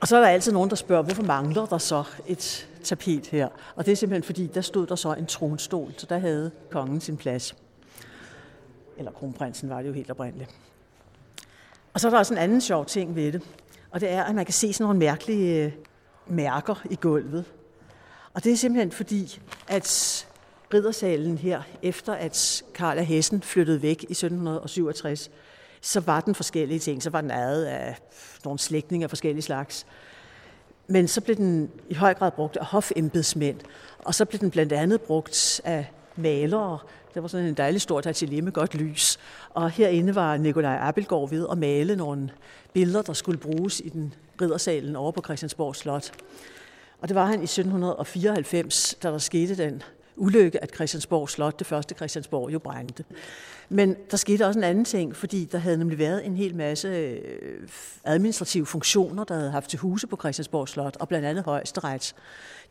[0.00, 3.48] Og så er der altid nogen, der spørger, hvorfor mangler der så et tapet her?
[3.76, 7.00] Og det er simpelthen fordi, der stod der så en tronstol, så der havde kongen
[7.00, 7.56] sin plads.
[8.98, 10.50] Eller kronprinsen var det jo helt oprindeligt.
[11.94, 13.42] Og så er der også en anden sjov ting ved det,
[13.90, 15.72] og det er, at man kan se sådan nogle mærkelige øh,
[16.32, 17.44] mærker i gulvet.
[18.34, 20.26] Og det er simpelthen fordi, at
[20.74, 25.30] riddersalen her, efter at Karl af Hessen flyttede væk i 1767,
[25.80, 27.02] så var den forskellige ting.
[27.02, 27.98] Så var den ejet af
[28.44, 29.86] nogle slægtninge af forskellige slags.
[30.86, 33.60] Men så blev den i høj grad brugt af hofembedsmænd,
[33.98, 36.78] og så blev den blandt andet brugt af malere,
[37.14, 39.18] Det var sådan en dejlig stort atelier med godt lys.
[39.50, 42.30] Og herinde var Nikolaj Appelgaard ved at male nogle
[42.72, 46.12] billeder, der skulle bruges i den riddersalen over på Christiansborg Slot.
[47.00, 49.82] Og det var han i 1794, da der skete den
[50.16, 53.04] ulykke, at Christiansborg Slot, det første Christiansborg, jo brændte.
[53.68, 56.88] Men der skete også en anden ting, fordi der havde nemlig været en hel masse
[56.88, 57.68] øh,
[58.04, 62.14] administrative funktioner, der havde haft til huse på Christiansborg Slot, og blandt andet højesteret.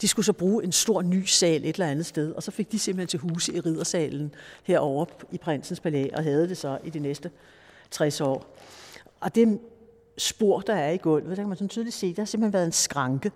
[0.02, 2.72] De skulle så bruge en stor ny sal et eller andet sted, og så fik
[2.72, 6.90] de simpelthen til huse i riddersalen herovre i Prinsens Palæ, og havde det så i
[6.90, 7.32] de næste
[7.92, 8.58] 60 år.
[9.20, 9.60] Og det
[10.18, 12.66] spor, der er i gulvet, der kan man sådan tydeligt se, der har simpelthen været
[12.66, 13.32] en skranke,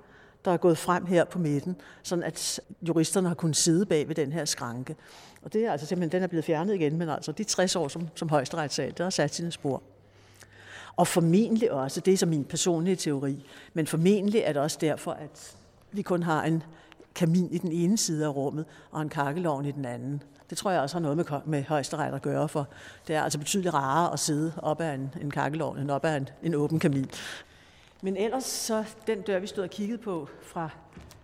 [0.46, 4.16] der er gået frem her på midten, sådan at juristerne har kunnet sidde bag ved
[4.16, 4.96] den her skranke.
[5.42, 7.88] Og det er altså simpelthen, den er blevet fjernet igen, men altså de 60 år
[7.88, 9.84] som, som højesteretssal, der har sat sine spor.
[10.96, 15.12] Og formentlig også, det er så min personlige teori, men formentlig er det også derfor,
[15.12, 15.56] at
[15.92, 16.64] vi kun har en
[17.16, 20.24] kamin i den ene side af rummet og en kakkelovn i den anden.
[20.50, 22.68] Det tror jeg også har noget med, med højesteret at gøre, for
[23.08, 26.18] det er altså betydeligt rarere at sidde op ad en, en kakkelovn end op ad
[26.18, 27.10] en, en åben kamin.
[28.06, 30.70] Men ellers så den dør, vi stod og kiggede på fra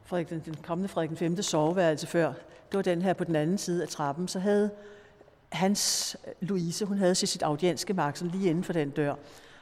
[0.04, 1.42] Frederik, den, den kommende Frederik 5.
[1.42, 2.28] soveværelse før,
[2.72, 4.70] det var den her på den anden side af trappen, så havde
[5.52, 9.16] hans øh, Louise, hun havde sit audienske mark sådan lige inden for den dør.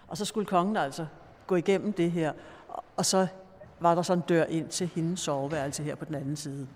[0.07, 1.05] Og så skulle kongen altså
[1.47, 2.31] gå igennem det her,
[2.95, 3.27] og så
[3.79, 6.67] var der sådan en dør ind til hendes soveværelse her på den anden side.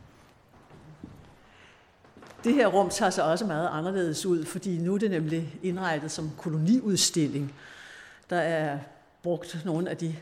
[2.43, 6.11] Det her rum tager sig også meget anderledes ud, fordi nu er det nemlig indrettet
[6.11, 7.53] som koloniudstilling.
[8.29, 8.79] Der er
[9.23, 10.15] brugt nogle af de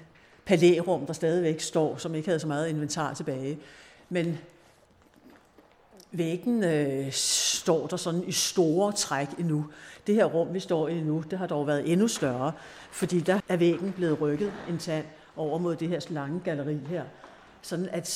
[0.52, 3.60] palærum, der stadigvæk står, som ikke havde så meget inventar tilbage.
[4.10, 4.38] Men
[6.12, 9.66] væggen øh, står der sådan i store træk endnu.
[10.08, 12.52] Det her rum, vi står i nu, det har dog været endnu større,
[12.92, 17.04] fordi der er væggen blevet rykket en tand over mod det her lange galleri her.
[17.62, 18.08] Sådan at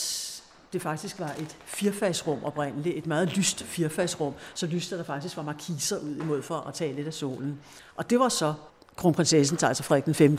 [0.73, 5.43] det faktisk var et firfagsrum oprindeligt, et meget lyst firfagsrum, så lyst, der faktisk var
[5.43, 7.59] markiser ud imod for at tage lidt af solen.
[7.95, 8.53] Og det var så
[8.95, 10.37] kronprinsessen, altså Frederik den 5.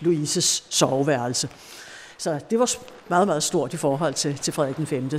[0.00, 1.48] Louises soveværelse.
[2.18, 2.70] Så det var
[3.08, 5.10] meget, meget stort i forhold til, til Frederik den 5.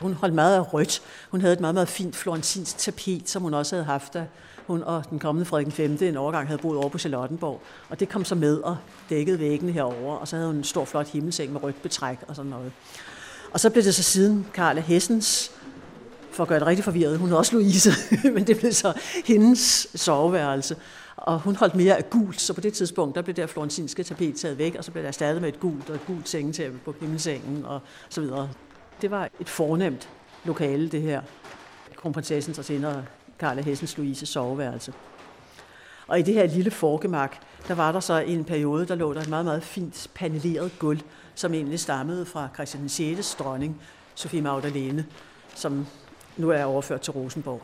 [0.00, 1.02] Hun holdt meget af rødt.
[1.30, 4.26] Hun havde et meget, meget fint florentinsk tapet, som hun også havde haft, da
[4.66, 6.08] hun og den kommende Frederik den 5.
[6.08, 7.60] en overgang havde boet over på Charlottenborg.
[7.88, 8.76] Og det kom så med og
[9.10, 12.36] dækkede væggene herover, og så havde hun en stor, flot himmelseng med rødt betræk og
[12.36, 12.72] sådan noget.
[13.50, 15.50] Og så blev det så siden Karl af Hessens,
[16.30, 17.92] for at gøre det rigtig forvirret, hun er også Louise,
[18.34, 18.92] men det blev så
[19.24, 20.76] hendes soveværelse.
[21.18, 24.36] Og hun holdt mere af gult, så på det tidspunkt, der blev der florentinske tapet
[24.36, 26.94] taget væk, og så blev der erstattet med et gult og et gult sengetæppe på
[27.00, 28.50] himmelsengen og så videre.
[29.02, 30.08] Det var et fornemt
[30.44, 31.22] lokale, det her.
[31.96, 33.04] Kronprinsessen og senere
[33.38, 34.92] Karl Hessens Louise soveværelse.
[36.06, 37.36] Og i det her lille forgemak,
[37.68, 40.72] der var der så i en periode, der lå der et meget, meget fint paneleret
[40.78, 41.00] gulv,
[41.34, 43.34] som egentlig stammede fra Christian 6.
[43.34, 43.82] dronning,
[44.14, 45.06] Sofie Magdalene,
[45.54, 45.86] som
[46.36, 47.62] nu er overført til Rosenborg.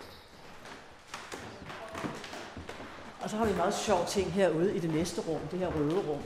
[3.25, 5.67] Og så har vi en meget sjov ting herude i det næste rum, det her
[5.67, 6.21] røde rum.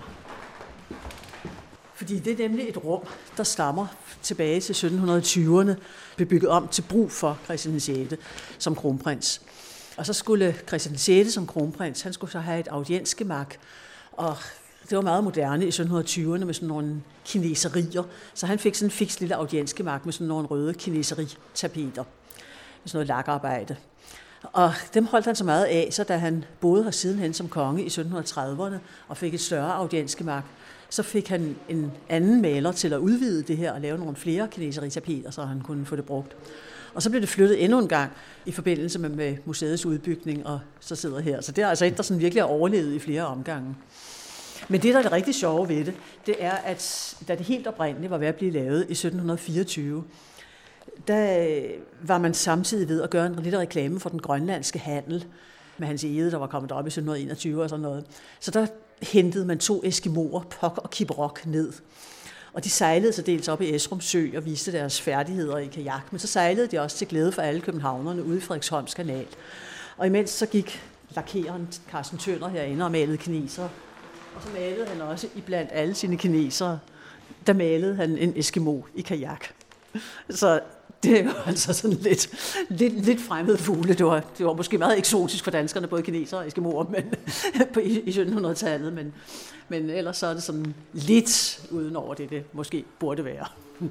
[1.94, 3.06] Fordi det er nemlig et rum,
[3.37, 3.87] der stammer
[4.22, 5.74] tilbage til 1720'erne,
[6.16, 8.14] blev bygget om til brug for Christian 6.
[8.58, 9.42] som kronprins.
[9.96, 11.32] Og så skulle Christian 6.
[11.32, 13.54] som kronprins, han skulle så have et audiensgemak,
[14.12, 14.37] og
[14.90, 18.02] det var meget moderne i 1720'erne med sådan nogle kineserier.
[18.34, 22.04] Så han fik sådan en fiks lille audiensgemak med sådan nogle røde kineseritapeter.
[22.82, 23.76] Med sådan noget lakarbejde.
[24.42, 27.83] Og dem holdt han så meget af, så da han boede her sidenhen som konge
[27.83, 28.77] i 1730'erne
[29.09, 30.44] og fik et større audiensgemak,
[30.90, 34.48] så fik han en anden maler til at udvide det her og lave nogle flere
[34.48, 36.37] kineseritapeter, så han kunne få det brugt.
[36.94, 38.12] Og så blev det flyttet endnu en gang
[38.46, 41.40] i forbindelse med, med museets udbygning, og så sidder her.
[41.40, 43.77] Så det er altså et, der sådan virkelig har overlevet i flere omgange.
[44.68, 45.94] Men det, der er det rigtig sjove ved det,
[46.27, 50.05] det er, at da det helt oprindeligt var ved at blive lavet i 1724,
[51.08, 51.70] der øh,
[52.02, 55.24] var man samtidig ved at gøre en lille reklame for den grønlandske handel
[55.78, 58.04] med hans ede, der var kommet op i 1721 og sådan noget.
[58.40, 58.66] Så der
[59.02, 61.72] hentede man to eskimoer, Pok og Kibrok, ned.
[62.52, 66.12] Og de sejlede så dels op i Esrum Sø og viste deres færdigheder i kajak,
[66.12, 69.26] men så sejlede de også til glæde for alle københavnerne ude i Frederiksholms kanal.
[69.96, 70.82] Og imens så gik
[71.16, 73.68] lakeren Carsten Tønder herinde og malede kineser.
[74.37, 76.78] Og så malede han også i blandt alle sine kinesere,
[77.46, 79.44] der malede han en eskimo i kajak.
[80.30, 80.61] Så
[81.02, 82.28] det var altså sådan lidt,
[82.68, 83.94] lidt, lidt fremmede fugle.
[83.94, 87.14] Det var, det var måske meget eksotisk for danskerne, både kinesere og eskimoer men,
[87.74, 89.14] på, i, i 1700-tallet, men,
[89.68, 93.46] men ellers så er det sådan lidt uden over det, det måske burde være.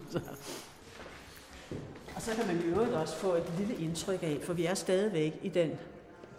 [2.16, 4.74] og så kan man i øvrigt også få et lille indtryk af, for vi er
[4.74, 5.70] stadigvæk i den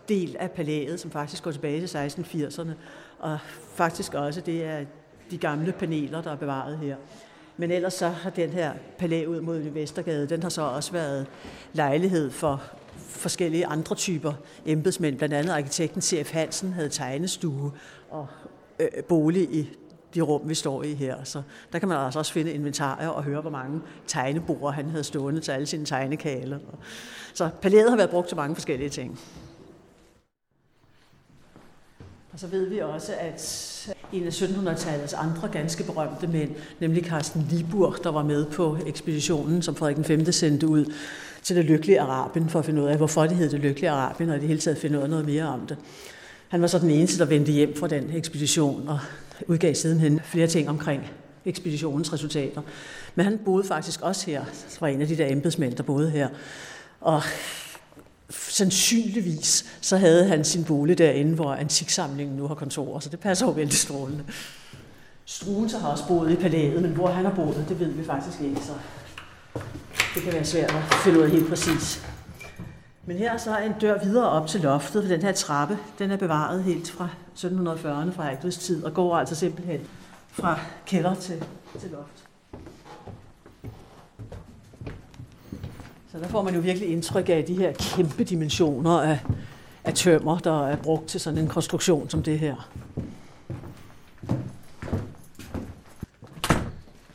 [0.09, 2.71] del af palæet, som faktisk går tilbage til 1680'erne,
[3.19, 3.39] og
[3.75, 4.85] faktisk også det er
[5.31, 6.97] de gamle paneler, der er bevaret her.
[7.59, 11.27] Men ellers så har den her palæ ud mod Vestergade, den har så også været
[11.73, 12.63] lejlighed for
[12.97, 14.33] forskellige andre typer
[14.67, 15.19] embedsmænd.
[15.19, 16.33] Blandt andet arkitekten C.F.
[16.33, 17.73] Hansen havde tegnestue
[18.11, 18.27] og
[18.79, 19.71] øh, bolig i
[20.15, 21.25] de rum, vi står i her.
[21.25, 21.43] Så
[21.73, 25.41] der kan man altså også finde inventarier og høre, hvor mange tegnebord han havde stående
[25.41, 26.59] til alle sine tegnekaler.
[27.35, 29.21] Så palæet har været brugt til mange forskellige ting.
[32.33, 37.47] Og så ved vi også, at en af 1700-tallets andre ganske berømte mænd, nemlig Carsten
[37.51, 40.93] Liburg, der var med på ekspeditionen, som Frederik V sendte ud
[41.43, 44.31] til det lykkelige Arabien, for at finde ud af, hvorfor det hed det lykkelige Arabien,
[44.31, 45.77] og i det hele taget finde ud af noget mere om det.
[46.49, 48.99] Han var så den eneste, der vendte hjem fra den ekspedition, og
[49.47, 51.11] udgav sidenhen flere ting omkring
[51.45, 52.63] ekspeditionens resultater.
[53.15, 54.45] Men han boede faktisk også her,
[54.81, 56.29] var en af de der embedsmænd, der boede her.
[57.01, 57.23] Og
[58.31, 63.47] sandsynligvis så havde han sin bolig derinde, hvor antiksamlingen nu har kontor, så det passer
[63.47, 64.25] jo vældig strålende.
[65.25, 68.41] Struense har også boet i palæet, men hvor han har boet, det ved vi faktisk
[68.41, 68.73] ikke, så
[70.15, 72.03] det kan være svært at finde ud af helt præcis.
[73.07, 76.11] Men her så er en dør videre op til loftet, for den her trappe, den
[76.11, 79.81] er bevaret helt fra 1740'erne, fra Agdrids tid, og går altså simpelthen
[80.33, 81.45] fra kælder til,
[81.81, 82.28] til loft.
[86.19, 89.19] Så der får man jo virkelig indtryk af de her kæmpe dimensioner af,
[89.85, 92.71] af tømmer, der er brugt til sådan en konstruktion som det her.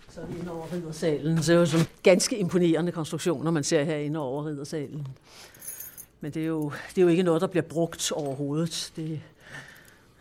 [0.10, 1.44] Så er vi inde over riddersalen.
[1.44, 5.08] Så er jo sådan ganske imponerende konstruktioner, man ser herinde over riddersalen.
[6.22, 8.92] Men det er, jo, det er jo ikke noget, der bliver brugt overhovedet.
[8.96, 9.22] Det,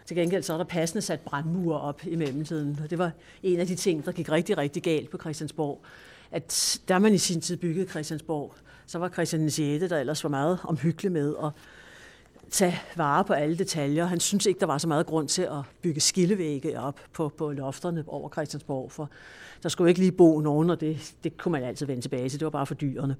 [0.06, 2.78] til gengæld så er der passende sat brandmure op i mellemtiden.
[2.82, 3.10] Og det var
[3.42, 5.80] en af de ting, der gik rigtig, rigtig galt på Christiansborg.
[6.30, 8.54] At der man i sin tid byggede Christiansborg,
[8.86, 11.50] så var Christian 6., der ellers var meget omhyggelig med at
[12.50, 14.06] tage vare på alle detaljer.
[14.06, 17.50] Han synes ikke, der var så meget grund til at bygge skillevægge op på, på
[17.50, 19.10] lofterne over Christiansborg, for
[19.62, 22.40] der skulle ikke lige bo nogen, og det, det kunne man altid vende tilbage til.
[22.40, 23.16] Det var bare for dyrene.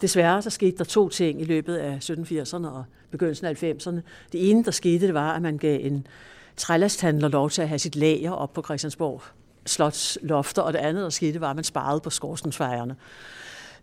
[0.00, 4.00] Desværre så skete der to ting i løbet af 1780'erne og begyndelsen af 90'erne.
[4.32, 6.06] Det ene, der skete, det var, at man gav en
[6.56, 9.22] trælasthandler lov til at have sit lager op på Christiansborg
[9.66, 12.96] Slots lofter, og det andet, der skete, var, at man sparede på skorstensfejerne.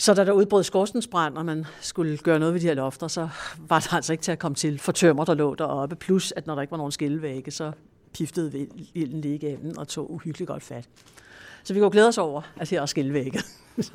[0.02, 3.30] Så da der udbrød skorstensbrand, og man skulle gøre noget ved de her lofter, så
[3.58, 5.96] var der altså ikke til at komme til for tømmer, der lå deroppe.
[5.96, 7.72] Plus, at når der ikke var nogen skillevægge, så
[8.14, 10.90] piftede ilden lige igennem og tog uhyggeligt godt fat.
[11.64, 13.40] Så vi kunne glæde os over, at her er skillevægge.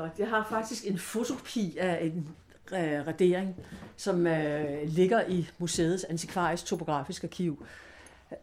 [0.00, 0.18] Godt.
[0.18, 2.28] Jeg har faktisk en fotokopi af en
[2.72, 3.56] øh, radering,
[3.96, 7.66] som øh, ligger i museets antikvarisk topografisk arkiv,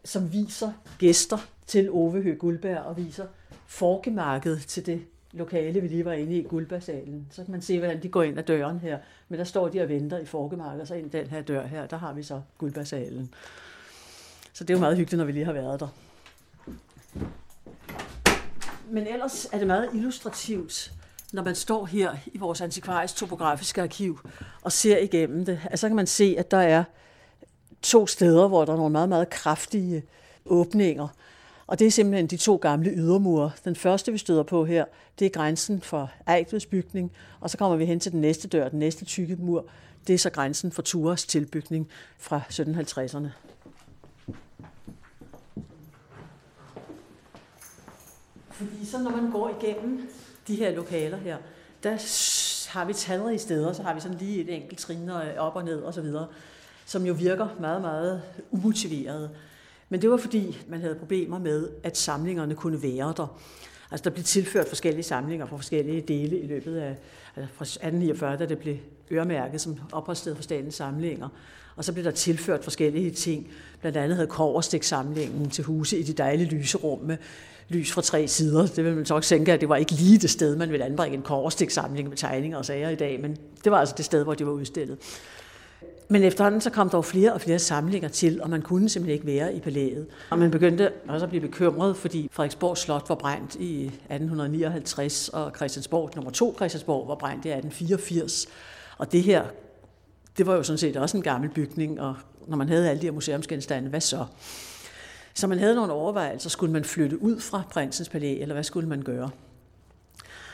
[0.04, 3.26] som viser gæster til Ove Høgh Guldberg og viser
[3.66, 7.26] forgemarkedet til det lokale, vi lige var inde i, Guldbergsalen.
[7.30, 8.98] Så kan man se, hvordan de går ind ad døren her.
[9.28, 11.86] Men der står de og venter i forgemarkedet, og så ind den her dør her,
[11.86, 13.34] der har vi så Guldbergsalen.
[14.52, 15.88] Så det er jo meget hyggeligt, når vi lige har været der.
[18.90, 20.92] Men ellers er det meget illustrativt
[21.32, 24.20] når man står her i vores antikvarisk topografiske arkiv
[24.62, 26.84] og ser igennem det, altså, så kan man se, at der er
[27.82, 30.02] to steder, hvor der er nogle meget, meget kraftige
[30.46, 31.08] åbninger.
[31.66, 33.50] Og det er simpelthen de to gamle ydermure.
[33.64, 34.84] Den første, vi støder på her,
[35.18, 38.68] det er grænsen for Eigtveds bygning, og så kommer vi hen til den næste dør,
[38.68, 39.64] den næste tykke mur.
[40.06, 41.88] Det er så grænsen for Tures tilbygning
[42.18, 43.28] fra 1750'erne.
[48.50, 50.08] Fordi så når man går igennem
[50.48, 51.36] de her lokaler her,
[51.82, 51.90] der
[52.68, 55.64] har vi talrige steder, så har vi sådan lige et enkelt trin øh, op og
[55.64, 56.26] ned og så videre,
[56.86, 59.30] som jo virker meget, meget umotiveret.
[59.88, 63.40] Men det var fordi, man havde problemer med, at samlingerne kunne være der.
[63.90, 66.96] Altså der blev tilført forskellige samlinger fra forskellige dele i løbet af
[67.38, 68.76] Øh, fra 1849, da det blev
[69.10, 71.28] øremærket som opholdssted for statens samlinger.
[71.76, 73.48] Og så blev der tilført forskellige ting.
[73.80, 77.16] Blandt andet havde Koverstik-samlingen til huse i de dejlige lyserum med
[77.68, 78.66] lys fra tre sider.
[78.66, 80.84] Det vil man så også tænke, at det var ikke lige det sted, man ville
[80.84, 84.24] anbringe en Koverstik-samling med tegninger og sager i dag, men det var altså det sted,
[84.24, 84.98] hvor de var udstillet.
[86.08, 89.14] Men efterhånden så kom der jo flere og flere samlinger til, og man kunne simpelthen
[89.14, 90.06] ikke være i palæet.
[90.30, 95.52] Og man begyndte også at blive bekymret, fordi Frederiksborg Slot var brændt i 1859, og
[95.56, 98.46] Christiansborg, nummer to Christiansborg, var brændt i 1884.
[98.98, 99.44] Og det her,
[100.38, 103.06] det var jo sådan set også en gammel bygning, og når man havde alle de
[103.06, 104.24] her museumsgenstande, hvad så?
[105.34, 108.88] Så man havde nogle overvejelser, skulle man flytte ud fra prinsens palæ, eller hvad skulle
[108.88, 109.30] man gøre?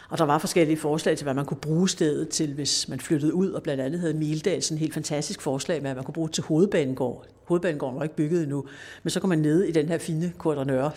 [0.08, 3.34] Og der var forskellige forslag til, hvad man kunne bruge stedet til, hvis man flyttede
[3.34, 6.14] ud, og blandt andet havde Mildal sådan et helt fantastisk forslag med, at man kunne
[6.14, 7.26] bruge det til hovedbanegård.
[7.44, 8.64] Hovedbanegården var ikke bygget endnu,
[9.02, 10.90] men så kunne man ned i den her fine Korternøre,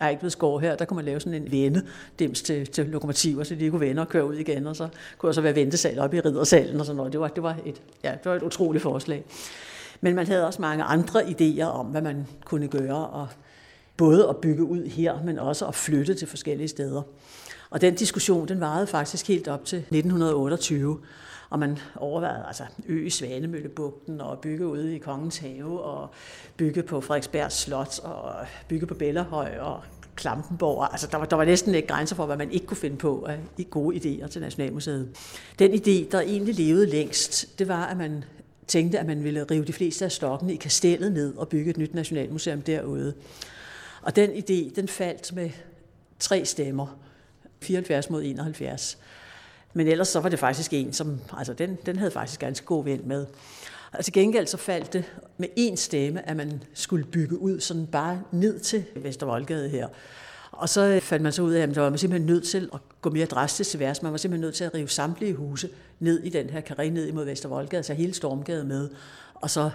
[0.00, 1.82] Ejkvedsgård her, der kunne man lave sådan en vende
[2.18, 5.28] dims til, til lokomotiver, så de kunne vende og køre ud igen, og så kunne
[5.28, 7.12] der så være ventesal op i riddersalen og sådan noget.
[7.12, 9.24] Det var, det var, et, ja, det var et utroligt forslag.
[10.00, 13.28] Men man havde også mange andre idéer om, hvad man kunne gøre, og
[13.96, 17.02] både at bygge ud her, men også at flytte til forskellige steder.
[17.70, 20.98] Og den diskussion, den varede faktisk helt op til 1928,
[21.50, 26.10] og man overvejede altså ø i Svanemøllebugten og bygge ude i Kongens Have og
[26.56, 28.34] bygge på Frederiksberg Slot og
[28.68, 29.80] bygge på Bellerhøj og
[30.16, 30.88] Klampenborg.
[30.92, 33.26] Altså, der var, der var næsten ikke grænser for, hvad man ikke kunne finde på
[33.28, 33.38] af
[33.70, 35.08] gode idéer til Nationalmuseet.
[35.58, 38.24] Den idé, der egentlig levede længst, det var, at man
[38.66, 41.76] tænkte, at man ville rive de fleste af stokkene i kastellet ned og bygge et
[41.76, 43.14] nyt nationalmuseum derude.
[44.02, 45.50] Og den idé, den faldt med
[46.18, 46.96] tre stemmer.
[47.62, 48.98] 74 mod 71.
[49.74, 52.84] Men ellers så var det faktisk en, som, altså den, den havde faktisk ganske god
[52.84, 53.26] vind med.
[53.92, 55.04] Og til gengæld så faldt det
[55.38, 59.88] med én stemme, at man skulle bygge ud sådan bare ned til Vestervoldgade her.
[60.52, 62.80] Og så fandt man så ud af, at der var man simpelthen nødt til at
[63.00, 64.02] gå mere drastisk til værs.
[64.02, 65.68] Man var simpelthen nødt til at rive samtlige huse
[65.98, 68.88] ned i den her karré ned imod Vestervoldgade, så hele Stormgade med,
[69.34, 69.70] og så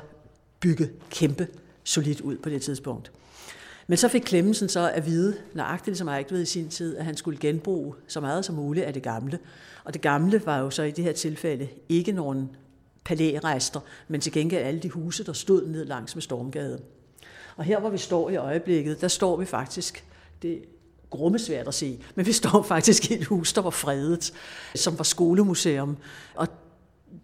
[0.60, 1.48] bygge kæmpe
[1.84, 3.12] solidt ud på det tidspunkt.
[3.88, 7.18] Men så fik Clemmensen så at vide, nøjagtigt ligesom ved i sin tid, at han
[7.18, 9.40] skulle genbruge så meget som muligt af det gamle.
[9.84, 12.50] Og det gamle var jo så i det her tilfælde ikke nogen
[13.04, 16.80] palærester, men til gengæld alle de huse, der stod ned langs med Stormgade.
[17.56, 20.06] Og her, hvor vi står i øjeblikket, der står vi faktisk,
[20.42, 20.62] det
[21.10, 24.34] grummesvært at se, men vi står faktisk i et hus, der var fredet,
[24.76, 25.98] som var skolemuseum.
[26.36, 26.48] Og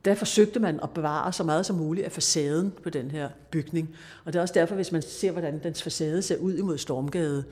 [0.06, 3.90] der forsøgte man at bevare så meget som muligt af facaden på den her bygning.
[4.26, 7.44] Og det er også derfor, hvis man ser, hvordan dens facade ser ud imod Stormgade,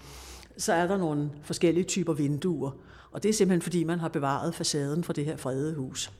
[0.57, 2.71] så er der nogle forskellige typer vinduer.
[3.11, 6.11] Og det er simpelthen, fordi man har bevaret facaden fra det her fredede hus.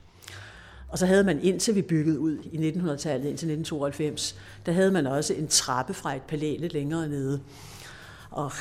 [0.88, 5.06] Og så havde man, indtil vi byggede ud i 1900-tallet, indtil 1992, der havde man
[5.06, 7.40] også en trappe fra et palæ lidt længere nede.
[8.30, 8.52] Og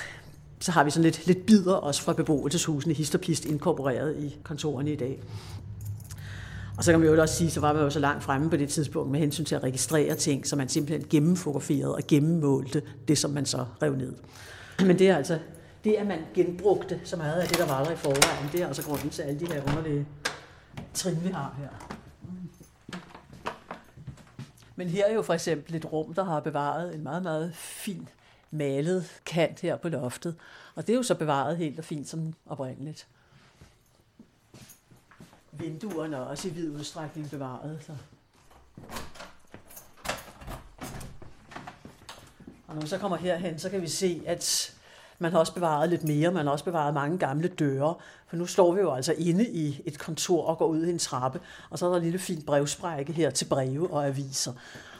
[0.59, 4.95] så har vi sådan lidt, lidt bidder også fra beboelseshusene, histerpist inkorporeret i kontorerne i
[4.95, 5.23] dag.
[6.79, 8.57] Og så kan man jo også sige, så var man jo så langt fremme på
[8.57, 13.17] det tidspunkt med hensyn til at registrere ting, så man simpelthen gennemfotograferede og gennemmålte det,
[13.17, 14.13] som man så rev ned.
[14.79, 15.39] Men det er altså,
[15.83, 18.67] det at man genbrugte så meget af det, der var der i forvejen, det er
[18.67, 20.07] altså grunden til alle de her underlige
[20.93, 21.97] trin, vi har her.
[24.75, 28.09] Men her er jo for eksempel et rum, der har bevaret en meget, meget fin
[28.51, 30.35] malet kant her på loftet.
[30.75, 33.07] Og det er jo så bevaret helt og fint som oprindeligt
[35.59, 37.79] vinduerne er også i vid udstrækning bevaret.
[37.85, 37.91] Så.
[42.67, 44.75] Og når vi så kommer herhen, så kan vi se, at
[45.19, 46.31] man har også bevaret lidt mere.
[46.31, 47.95] Man har også bevaret mange gamle døre.
[48.27, 50.99] For nu står vi jo altså inde i et kontor og går ud i en
[50.99, 51.39] trappe.
[51.69, 54.53] Og så er der en lille fin brevsprække her til breve og aviser.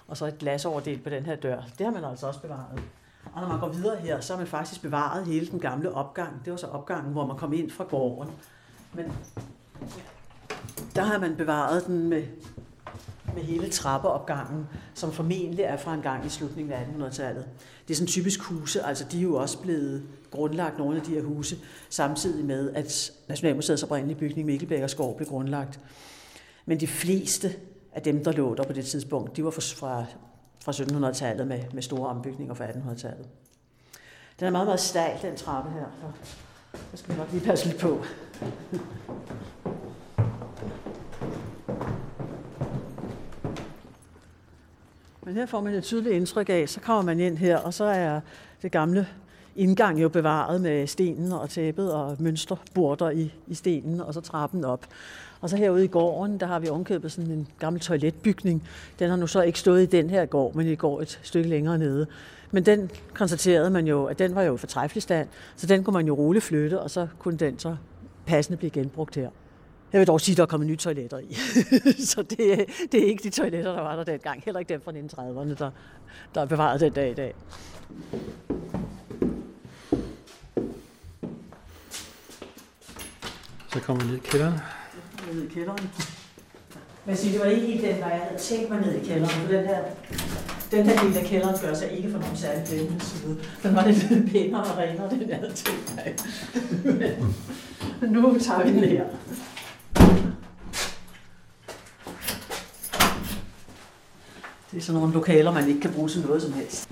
[0.07, 1.61] Og så et glasoverdel på den her dør.
[1.77, 2.81] Det har man altså også bevaret.
[3.33, 6.45] Og når man går videre her, så har man faktisk bevaret hele den gamle opgang.
[6.45, 8.31] Det var så opgangen, hvor man kom ind fra gården.
[8.93, 9.13] Men
[10.95, 12.23] der har man bevaret den med,
[13.35, 17.45] med hele trappeopgangen, som formentlig er fra en gang i slutningen af 1800-tallet.
[17.87, 21.11] Det er sådan typisk huse, altså de er jo også blevet grundlagt, nogle af de
[21.11, 21.57] her huse,
[21.89, 25.79] samtidig med, at Nationalmuseets oprindelige bygning Mikkelbæk og Skov blev grundlagt.
[26.65, 27.55] Men de fleste
[27.93, 30.05] af dem, der lå der på det tidspunkt, de var fra,
[30.63, 33.27] fra 1700-tallet med, med store ombygninger fra 1800-tallet.
[34.39, 35.85] Den er meget, meget stejl, den trappe her.
[36.91, 38.03] Så skal vi nok lige passe lidt på.
[45.29, 47.83] Men her får man et tydeligt indtryk af, så kommer man ind her, og så
[47.83, 48.19] er
[48.61, 49.07] det gamle
[49.55, 54.65] indgang jo bevaret med stenen og tæppet og mønsterborder i, i stenen, og så trappen
[54.65, 54.85] op.
[55.41, 58.63] Og så herude i gården, der har vi omkøbet sådan en gammel toiletbygning.
[58.99, 61.49] Den har nu så ikke stået i den her gård, men i går et stykke
[61.49, 62.07] længere nede.
[62.51, 65.93] Men den konstaterede man jo, at den var jo for træffelig stand, så den kunne
[65.93, 67.75] man jo roligt flytte, og så kunne den så
[68.25, 69.29] passende blive genbrugt her.
[69.93, 71.33] Jeg vil dog sige, at der er kommet nye toiletter i.
[72.11, 74.41] så det, det er ikke de toiletter, der var der dengang.
[74.45, 75.71] Heller ikke dem fra 1930'erne, der,
[76.35, 77.35] der er bevaret den dag i dag.
[83.73, 84.53] Så kommer vi ned i kælderen.
[85.33, 85.89] Ned i kælderen.
[87.05, 89.29] Men sige, det var ikke helt den, der jeg havde tænkt mig ned i kælderen,
[89.29, 89.83] for den her,
[90.71, 93.37] den her del af kælderen gør sig ikke for nogen særlig blændende side.
[93.63, 96.15] Den var lidt pænere og renere, den jeg havde tænkt mig.
[98.01, 99.05] Men nu tager vi den her.
[104.79, 106.89] Det er sådan nogle lokaler, man ikke kan bruge til noget som helst.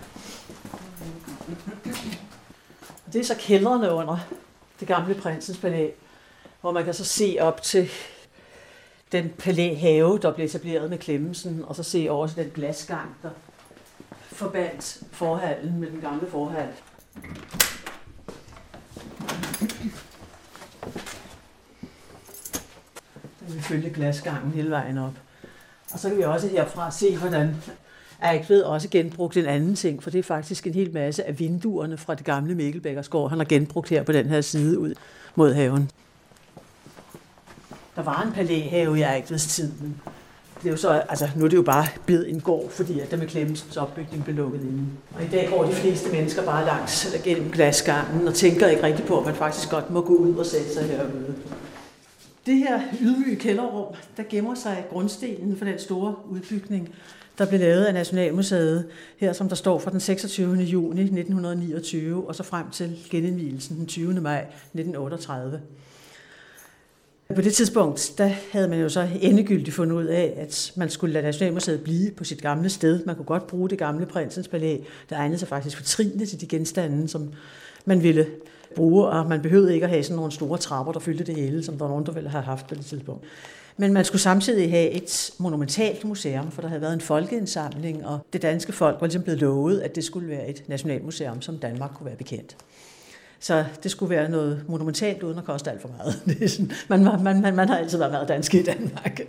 [3.13, 4.17] Det er så kældrene under
[4.79, 5.89] det gamle prinsens palæ.
[6.61, 7.89] hvor man kan så se op til
[9.11, 13.29] den palæhave, der blev etableret med Klemmensen, og så se over til den glasgang, der
[14.21, 16.69] forbandt forhallen med den gamle forhal.
[23.39, 25.13] Den vil følge glasgangen hele vejen op.
[25.93, 27.55] Og så kan vi også herfra se, hvordan
[28.33, 31.97] Eichved også genbrugt en anden ting, for det er faktisk en hel masse af vinduerne
[31.97, 34.93] fra det gamle Mikkelbækkersgård, han har genbrugt her på den her side ud
[35.35, 35.91] mod haven.
[37.95, 40.01] Der var en palæhave i Eichveds tid, men
[40.61, 43.11] det er jo så, altså, nu er det jo bare blevet en gård, fordi at
[43.11, 44.85] der med Klemmensens opbygning blev lukket inde.
[45.15, 48.83] Og i dag går de fleste mennesker bare langs eller gennem glasgangen og tænker ikke
[48.83, 51.35] rigtig på, at man faktisk godt må gå ud og sætte sig herude.
[52.47, 56.95] Det her ydmyge kælderrum, der gemmer sig grundstenen for den store udbygning,
[57.37, 58.87] der blev lavet af Nationalmuseet,
[59.17, 60.55] her som der står fra den 26.
[60.55, 64.21] juni 1929 og så frem til genindvielsen den 20.
[64.21, 65.61] maj 1938.
[67.35, 71.13] På det tidspunkt, der havde man jo så endegyldigt fundet ud af, at man skulle
[71.13, 73.05] lade Nationalmuseet blive på sit gamle sted.
[73.05, 74.77] Man kunne godt bruge det gamle prinsens palæ.
[75.09, 77.33] Det egnede sig faktisk for til de genstande, som
[77.85, 78.27] man ville
[78.77, 81.63] bruge, og man behøvede ikke at have sådan nogle store trapper, der fyldte det hele,
[81.63, 83.23] som der var nogen, der ville have haft på det tidspunkt.
[83.77, 88.19] Men man skulle samtidig have et monumentalt museum, for der havde været en folkeindsamling, og
[88.33, 91.91] det danske folk var ligesom blevet lovet, at det skulle være et nationalmuseum, som Danmark
[91.95, 92.57] kunne være bekendt.
[93.39, 96.21] Så det skulle være noget monumentalt, uden at koste alt for meget.
[96.25, 99.21] Det er sådan, man, man, man, man har altid været meget dansk i Danmark.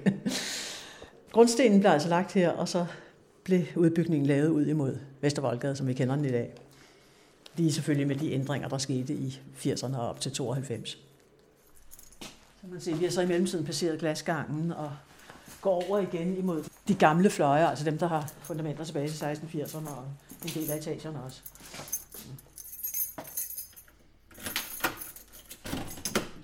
[1.33, 2.87] Grundstenen blev altså lagt her, og så
[3.45, 6.55] blev udbygningen lavet ud imod Vestervoldgade, som vi kender den i dag.
[7.59, 10.99] Lige selvfølgelig med de ændringer, der skete i 80'erne og op til 92.
[12.61, 14.91] Så man ser, vi har så i mellemtiden passeret glasgangen og
[15.61, 19.91] går over igen imod de gamle fløje, altså dem, der har fundamenter tilbage til 1680'erne
[19.91, 20.05] og
[20.45, 21.43] en del af etagerne også.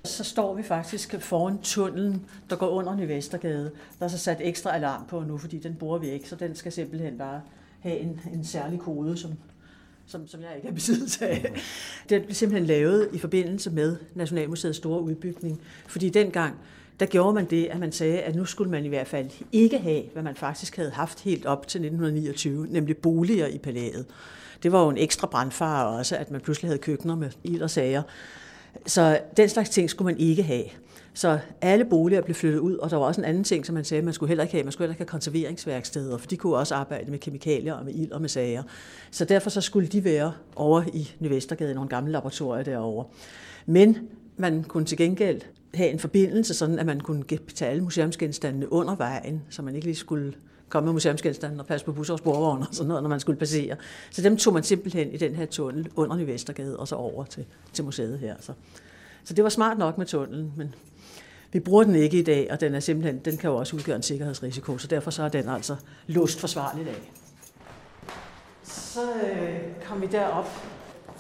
[0.05, 3.71] så står vi faktisk foran tunnelen, der går under Nyvestergade.
[3.99, 6.55] Der er så sat ekstra alarm på nu, fordi den bruger vi ikke, så den
[6.55, 7.43] skal simpelthen bare
[7.81, 9.33] have en, en særlig kode, som,
[10.07, 11.53] som, som jeg ikke er besiddelse af.
[12.09, 16.55] Den blev simpelthen lavet i forbindelse med Nationalmuseets store udbygning, fordi dengang,
[17.01, 19.79] der gjorde man det, at man sagde, at nu skulle man i hvert fald ikke
[19.79, 24.07] have, hvad man faktisk havde haft helt op til 1929, nemlig boliger i palæet.
[24.63, 27.71] Det var jo en ekstra brandfare også, at man pludselig havde køkkener med ild og
[27.71, 28.03] sager.
[28.87, 30.65] Så den slags ting skulle man ikke have.
[31.15, 33.85] Så alle boliger blev flyttet ud, og der var også en anden ting, som man
[33.85, 34.65] sagde, man skulle heller ikke have.
[34.65, 37.95] Man skulle heller ikke have konserveringsværksteder, for de kunne også arbejde med kemikalier og med
[37.95, 38.63] ild og med sager.
[39.11, 43.07] Så derfor så skulle de være over i Nyvestergade, i nogle gamle laboratorier derovre.
[43.67, 43.99] Men
[44.37, 45.41] man kunne til gengæld
[45.75, 49.87] have en forbindelse, sådan at man kunne tage alle museumsgenstandene under vejen, så man ikke
[49.87, 50.35] lige skulle
[50.69, 53.39] komme med museumsgenstande og passe på busser og sporvogne og sådan noget, når man skulle
[53.39, 53.77] passere.
[54.11, 57.45] Så dem tog man simpelthen i den her tunnel under Nyvestergade og så over til,
[57.73, 58.35] til museet her.
[58.41, 58.53] Så,
[59.25, 60.75] så det var smart nok med tunnelen, men
[61.55, 63.97] vi bruger den ikke i dag, og den er simpelthen, den kan jo også udgøre
[63.97, 65.77] en sikkerhedsrisiko, så derfor så er den altså
[66.07, 67.13] låst forsvarligt af.
[68.63, 70.49] Så øh, kom vi derop.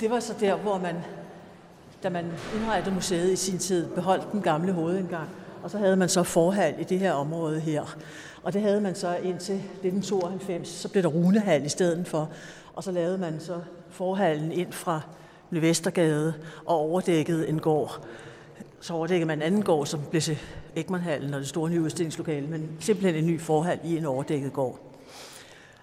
[0.00, 0.94] Det var så der, hvor man,
[2.02, 2.24] da man
[2.54, 5.28] indrettede museet i sin tid, beholdt den gamle hovedindgang,
[5.62, 7.96] og så havde man så forhal i det her område her.
[8.42, 12.30] Og det havde man så indtil 1992, så blev der runehal i stedet for.
[12.74, 13.60] Og så lavede man så
[13.90, 15.00] forhallen ind fra
[15.50, 16.34] Vestergade
[16.66, 18.00] og overdækkede en gård.
[18.80, 20.38] Så overdækkede man anden gård, som blev til
[20.76, 24.78] Ekmanhallen og det store nye udstillingslokale, men simpelthen en ny forhal i en overdækket gård.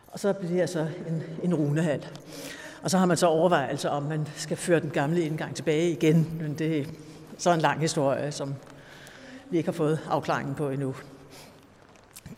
[0.08, 2.08] Og så blev det her så en, en runehal.
[2.82, 6.38] Og så har man så overvejelser om, man skal føre den gamle indgang tilbage igen,
[6.42, 6.86] men det er
[7.38, 8.56] så en lang historie, som
[9.50, 10.96] vi ikke har fået afklaringen på endnu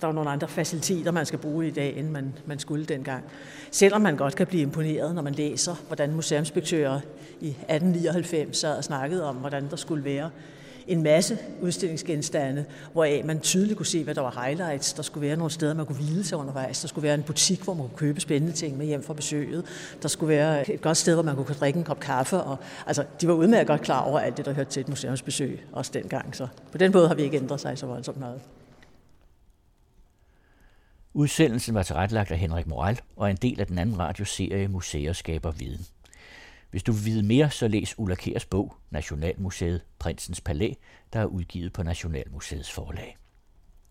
[0.04, 3.24] der er nogle andre faciliteter, man skal bruge i dag, end man, man skulle dengang.
[3.72, 7.00] Selvom man godt kan blive imponeret, når man læser, hvordan museumsinspektører
[7.42, 10.30] i 1899 sad og snakkede om, hvordan der skulle være
[10.88, 14.94] en masse udstillingsgenstande, hvoraf man tydeligt kunne se, hvad der var highlights.
[14.94, 16.82] Der skulle være nogle steder, man kunne hvile sig undervejs.
[16.82, 19.66] Der skulle være en butik, hvor man kunne købe spændende ting med hjem fra besøget.
[20.02, 22.38] Der skulle være et godt sted, hvor man kunne drikke en kop kaffe.
[22.38, 25.66] Og, altså, de var udmærket godt klar over alt det, der hørte til et museumsbesøg,
[25.72, 26.36] også dengang.
[26.36, 28.42] Så på den måde har vi ikke ændret sig så voldsomt meget.
[31.16, 35.14] Udsendelsen var tilrettelagt af Henrik Moral og er en del af den anden radioserie Museer
[35.14, 35.86] skaber viden.
[36.72, 40.74] Hvis du vil vide mere, så læs Ulla Kers bog, Nationalmuseet Prinsens Palæ,
[41.14, 43.18] der er udgivet på Nationalmuseets forlag.